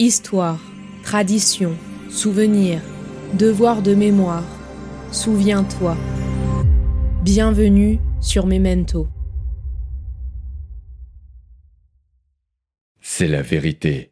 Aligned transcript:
Histoire, 0.00 0.60
tradition, 1.04 1.78
souvenir, 2.10 2.82
devoir 3.38 3.80
de 3.80 3.94
mémoire. 3.94 4.42
Souviens-toi. 5.12 5.96
Bienvenue 7.22 8.00
sur 8.20 8.48
Memento. 8.48 9.06
C'est 13.00 13.28
la 13.28 13.42
vérité, 13.42 14.10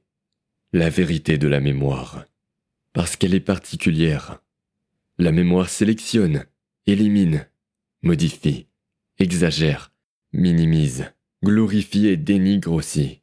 la 0.72 0.88
vérité 0.88 1.36
de 1.36 1.48
la 1.48 1.58
mémoire, 1.58 2.26
parce 2.92 3.16
qu'elle 3.16 3.34
est 3.34 3.40
particulière. 3.40 4.40
La 5.18 5.32
mémoire 5.32 5.68
sélectionne, 5.68 6.44
élimine, 6.86 7.48
modifie, 8.02 8.68
exagère, 9.18 9.92
minimise, 10.32 11.12
glorifie 11.42 12.06
et 12.06 12.16
dénigre 12.16 12.70
aussi. 12.70 13.22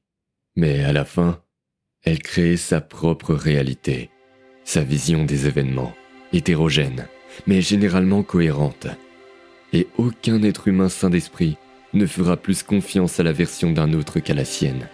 Mais 0.58 0.84
à 0.84 0.92
la 0.92 1.06
fin, 1.06 1.42
elle 2.04 2.20
crée 2.20 2.58
sa 2.58 2.82
propre 2.82 3.34
réalité, 3.34 4.10
sa 4.64 4.84
vision 4.84 5.26
des 5.26 5.48
événements, 5.48 5.94
hétérogène, 6.34 7.08
mais 7.48 7.62
généralement 7.62 8.24
cohérente. 8.24 8.88
Et 9.74 9.88
aucun 9.98 10.42
être 10.44 10.68
humain 10.68 10.90
sain 10.90 11.10
d'esprit 11.10 11.58
ne 11.94 12.06
fera 12.06 12.38
plus 12.38 12.64
confiance 12.64 13.20
à 13.20 13.24
la 13.24 13.32
version 13.32 13.72
d'un 13.72 13.94
autre 13.94 14.20
qu'à 14.20 14.34
la 14.34 14.46
sienne. 14.46 14.88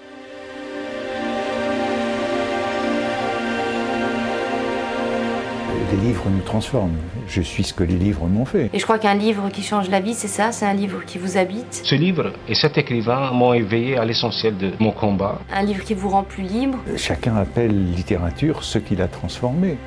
Les 5.96 6.02
livres 6.02 6.26
nous 6.30 6.42
transforment. 6.42 6.98
Je 7.26 7.42
suis 7.42 7.64
ce 7.64 7.74
que 7.74 7.84
les 7.86 7.96
livres 7.96 8.28
m'ont 8.28 8.44
fait. 8.44 8.70
Et 8.74 8.80
je 8.80 8.84
crois 8.84 9.00
qu'un 9.00 9.14
livre 9.14 9.50
qui 9.50 9.62
change 9.62 9.90
la 9.90 10.02
vie, 10.02 10.14
c'est 10.14 10.28
ça, 10.28 10.52
c'est 10.52 10.66
un 10.66 10.74
livre 10.74 11.06
qui 11.06 11.18
vous 11.18 11.38
habite? 11.38 11.84
Ce 11.86 11.96
livre 11.96 12.34
et 12.50 12.56
cet 12.56 12.78
écrivain 12.78 13.32
m'ont 13.32 13.54
éveillé 13.54 13.98
à 13.98 14.04
l'essentiel 14.04 14.58
de 14.58 14.72
mon 14.80 14.92
combat. 14.92 15.40
Un 15.54 15.64
livre 15.64 15.86
qui 15.86 15.94
vous 15.94 16.10
rend 16.10 16.24
plus 16.24 16.44
libre? 16.44 16.80
Chacun 16.98 17.38
appelle 17.38 17.94
littérature 17.94 18.66
ce 18.66 18.78
qu'il 18.78 19.02
a 19.02 19.08
transformé. 19.08 19.78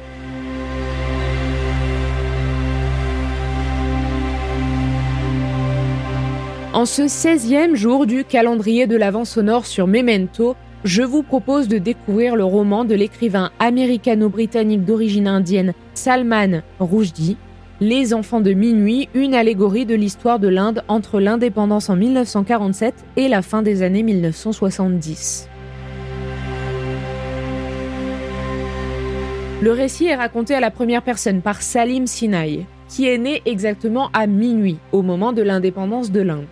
En 6.73 6.87
ce 6.87 7.03
16e 7.03 7.75
jour 7.75 8.07
du 8.07 8.25
calendrier 8.25 8.87
de 8.87 8.97
l'Avent 8.97 9.27
sonore 9.27 9.67
sur 9.67 9.87
Memento, 9.87 10.57
je 10.85 11.03
vous 11.03 11.23
propose 11.23 11.69
de 11.69 11.79
découvrir 11.79 12.37
le 12.37 12.45
roman 12.45 12.85
de 12.85 12.95
l'écrivain 12.95 13.51
américano-britannique 13.59 14.85
d'origine 14.85 15.27
indienne 15.27 15.75
Salman 15.95 16.63
Rushdie, 16.79 17.37
Les 17.81 18.13
enfants 18.13 18.41
de 18.41 18.53
minuit, 18.53 19.09
une 19.15 19.35
allégorie 19.35 19.87
de 19.87 19.95
l'histoire 19.95 20.39
de 20.39 20.49
l'Inde 20.49 20.83
entre 20.89 21.21
l'indépendance 21.21 21.91
en 21.91 21.97
1947 21.97 22.95
et 23.17 23.29
la 23.29 23.43
fin 23.43 23.63
des 23.63 23.83
années 23.83 24.03
1970. 24.03 25.49
Le 29.61 29.73
récit 29.73 30.07
est 30.07 30.17
raconté 30.17 30.55
à 30.55 30.61
la 30.61 30.71
première 30.71 31.03
personne 31.03 31.41
par 31.41 31.63
Salim 31.63 32.07
Sinai, 32.07 32.67
qui 32.89 33.09
est 33.09 33.19
né 33.19 33.43
exactement 33.45 34.11
à 34.13 34.27
minuit, 34.27 34.79
au 34.93 35.03
moment 35.03 35.33
de 35.33 35.43
l'indépendance 35.43 36.11
de 36.11 36.21
l'Inde. 36.21 36.47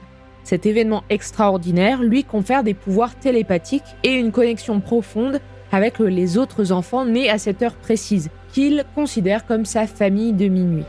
Cet 0.46 0.64
événement 0.64 1.02
extraordinaire 1.10 2.04
lui 2.04 2.22
confère 2.22 2.62
des 2.62 2.72
pouvoirs 2.72 3.16
télépathiques 3.16 3.96
et 4.04 4.12
une 4.12 4.30
connexion 4.30 4.78
profonde 4.78 5.40
avec 5.72 5.98
les 5.98 6.38
autres 6.38 6.70
enfants 6.70 7.04
nés 7.04 7.28
à 7.28 7.36
cette 7.36 7.62
heure 7.62 7.74
précise, 7.74 8.30
qu'il 8.52 8.84
considère 8.94 9.44
comme 9.44 9.64
sa 9.64 9.88
famille 9.88 10.32
de 10.32 10.46
minuit. 10.46 10.84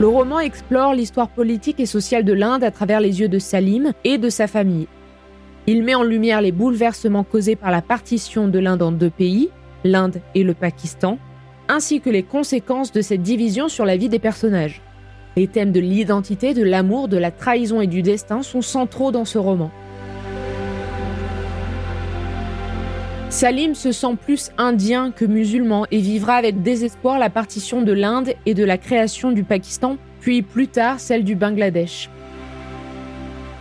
Le 0.00 0.08
roman 0.08 0.40
explore 0.40 0.92
l'histoire 0.92 1.28
politique 1.28 1.78
et 1.78 1.86
sociale 1.86 2.24
de 2.24 2.32
l'Inde 2.32 2.64
à 2.64 2.72
travers 2.72 2.98
les 2.98 3.20
yeux 3.20 3.28
de 3.28 3.38
Salim 3.38 3.92
et 4.02 4.18
de 4.18 4.28
sa 4.28 4.48
famille. 4.48 4.88
Il 5.68 5.84
met 5.84 5.94
en 5.94 6.02
lumière 6.02 6.40
les 6.40 6.50
bouleversements 6.50 7.22
causés 7.22 7.54
par 7.54 7.70
la 7.70 7.80
partition 7.80 8.48
de 8.48 8.58
l'Inde 8.58 8.82
en 8.82 8.90
deux 8.90 9.10
pays, 9.10 9.50
l'Inde 9.84 10.20
et 10.34 10.42
le 10.42 10.54
Pakistan, 10.54 11.16
ainsi 11.68 12.00
que 12.00 12.10
les 12.10 12.24
conséquences 12.24 12.90
de 12.90 13.02
cette 13.02 13.22
division 13.22 13.68
sur 13.68 13.84
la 13.84 13.96
vie 13.96 14.08
des 14.08 14.18
personnages. 14.18 14.82
Les 15.38 15.46
thèmes 15.46 15.70
de 15.70 15.78
l'identité, 15.78 16.52
de 16.52 16.64
l'amour, 16.64 17.06
de 17.06 17.16
la 17.16 17.30
trahison 17.30 17.80
et 17.80 17.86
du 17.86 18.02
destin 18.02 18.42
sont 18.42 18.60
centraux 18.60 19.12
dans 19.12 19.24
ce 19.24 19.38
roman. 19.38 19.70
Salim 23.30 23.76
se 23.76 23.92
sent 23.92 24.16
plus 24.20 24.50
indien 24.58 25.12
que 25.12 25.24
musulman 25.24 25.86
et 25.92 26.00
vivra 26.00 26.34
avec 26.34 26.62
désespoir 26.62 27.20
la 27.20 27.30
partition 27.30 27.82
de 27.82 27.92
l'Inde 27.92 28.30
et 28.46 28.54
de 28.54 28.64
la 28.64 28.78
création 28.78 29.30
du 29.30 29.44
Pakistan, 29.44 29.96
puis 30.18 30.42
plus 30.42 30.66
tard 30.66 30.98
celle 30.98 31.22
du 31.22 31.36
Bangladesh. 31.36 32.10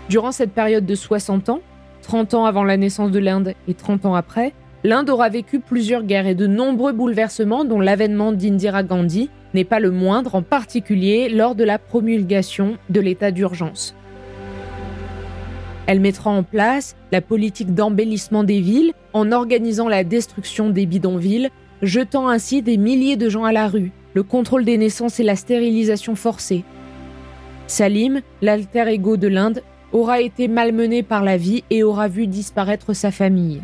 Durant 0.09 0.31
cette 0.31 0.53
période 0.53 0.87
de 0.87 0.95
60 0.95 1.49
ans, 1.49 1.59
30 2.01 2.33
ans 2.33 2.45
avant 2.45 2.63
la 2.63 2.77
naissance 2.77 3.11
de 3.11 3.19
l'Inde 3.19 3.53
et 3.67 3.75
30 3.75 4.07
ans 4.07 4.15
après, 4.15 4.53
l'Inde 4.83 5.11
aura 5.11 5.29
vécu 5.29 5.59
plusieurs 5.59 6.01
guerres 6.01 6.25
et 6.25 6.33
de 6.33 6.47
nombreux 6.47 6.93
bouleversements 6.93 7.65
dont 7.65 7.79
l'avènement 7.79 8.31
d'Indira 8.31 8.81
Gandhi, 8.81 9.29
n'est 9.53 9.63
pas 9.63 9.79
le 9.79 9.91
moindre, 9.91 10.35
en 10.35 10.41
particulier 10.41 11.29
lors 11.29 11.55
de 11.55 11.63
la 11.63 11.79
promulgation 11.79 12.77
de 12.89 12.99
l'état 12.99 13.31
d'urgence. 13.31 13.95
Elle 15.87 16.01
mettra 16.01 16.29
en 16.29 16.43
place 16.43 16.95
la 17.11 17.21
politique 17.21 17.73
d'embellissement 17.73 18.43
des 18.43 18.59
villes 18.59 18.93
en 19.13 19.31
organisant 19.31 19.87
la 19.87 20.03
destruction 20.03 20.69
des 20.69 20.85
bidonvilles, 20.85 21.49
jetant 21.81 22.27
ainsi 22.27 22.61
des 22.61 22.77
milliers 22.77 23.15
de 23.15 23.29
gens 23.29 23.45
à 23.45 23.53
la 23.53 23.67
rue, 23.67 23.91
le 24.13 24.23
contrôle 24.23 24.65
des 24.65 24.77
naissances 24.77 25.19
et 25.19 25.23
la 25.23 25.37
stérilisation 25.37 26.15
forcée. 26.15 26.65
Salim, 27.67 28.21
l'alter 28.41 28.87
ego 28.89 29.15
de 29.15 29.27
l'Inde, 29.27 29.61
aura 29.93 30.19
été 30.19 30.47
malmené 30.47 31.03
par 31.03 31.23
la 31.23 31.37
vie 31.37 31.63
et 31.69 31.83
aura 31.83 32.09
vu 32.09 32.27
disparaître 32.27 32.93
sa 32.93 33.11
famille. 33.11 33.61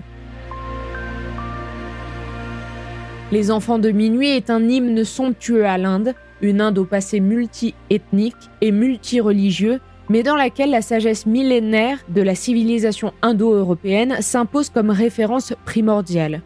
Les 3.34 3.50
enfants 3.50 3.80
de 3.80 3.90
minuit 3.90 4.30
est 4.30 4.52
un 4.52 4.70
hymne 4.70 5.04
somptueux 5.04 5.66
à 5.66 5.80
l'Inde, 5.80 6.14
une 6.42 6.62
Inde 6.62 6.78
au 6.78 6.86
passé 6.86 7.20
multi-ethnique 7.20 8.36
et 8.62 8.72
multi-religieux, 8.72 9.80
mais 10.08 10.22
dans 10.22 10.36
laquelle 10.36 10.70
la 10.70 10.84
sagesse 10.84 11.26
millénaire 11.26 11.98
de 12.10 12.22
la 12.22 12.36
civilisation 12.36 13.12
indo-européenne 13.24 14.18
s'impose 14.20 14.70
comme 14.70 14.92
référence 14.92 15.56
primordiale. 15.66 16.44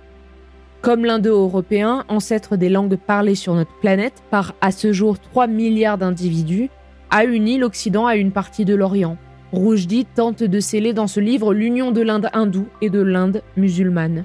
Comme 0.82 1.04
l'indo-européen, 1.04 2.06
ancêtre 2.08 2.56
des 2.56 2.70
langues 2.70 2.96
parlées 2.96 3.36
sur 3.36 3.54
notre 3.54 3.78
planète 3.82 4.24
par 4.32 4.56
à 4.62 4.72
ce 4.72 4.94
jour 4.94 5.20
3 5.20 5.48
milliards 5.48 5.98
d'individus, 5.98 6.70
a 7.10 7.26
uni 7.26 7.58
l'Occident 7.58 8.06
à 8.06 8.16
une 8.16 8.32
partie 8.32 8.64
de 8.64 8.76
l'Orient. 8.76 9.18
Roujdi 9.52 10.06
tente 10.06 10.42
de 10.42 10.60
sceller 10.62 10.94
dans 10.94 11.08
ce 11.08 11.20
livre 11.20 11.54
l'union 11.54 11.92
de 11.92 12.00
l'Inde 12.00 12.30
hindoue 12.32 12.70
et 12.82 12.90
de 12.90 13.02
l'Inde 13.02 13.42
musulmane. 13.58 14.24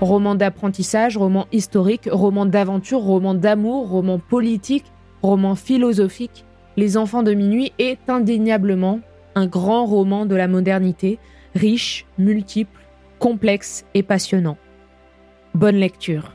Roman 0.00 0.34
d'apprentissage, 0.34 1.18
roman 1.18 1.46
historique, 1.52 2.08
roman 2.10 2.46
d'aventure, 2.46 3.00
roman 3.00 3.34
d'amour, 3.34 3.90
roman 3.90 4.18
politique, 4.18 4.86
roman 5.22 5.54
philosophique, 5.54 6.44
Les 6.76 6.96
enfants 6.96 7.22
de 7.22 7.34
minuit 7.34 7.72
est 7.78 8.08
indéniablement 8.08 9.00
un 9.34 9.46
grand 9.46 9.84
roman 9.84 10.24
de 10.24 10.34
la 10.34 10.48
modernité, 10.48 11.18
riche, 11.54 12.06
multiple, 12.16 12.80
complexe 13.18 13.84
et 13.92 14.02
passionnant. 14.02 14.56
Bonne 15.54 15.76
lecture. 15.76 16.34